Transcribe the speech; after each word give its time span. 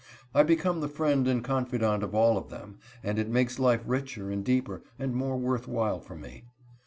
I 0.33 0.41
become 0.41 0.81
the 0.81 0.87
friend 0.87 1.27
and 1.27 1.43
confidant 1.43 2.01
of 2.01 2.15
all 2.15 2.35
of 2.35 2.49
them, 2.49 2.79
and 3.03 3.19
it 3.19 3.29
makes 3.29 3.59
life 3.59 3.83
richer 3.85 4.31
and 4.31 4.43
deeper 4.43 4.81
and 4.97 5.13
more 5.13 5.37
worth 5.37 5.67
while 5.67 5.99
for 5.99 6.15
me. 6.15 6.45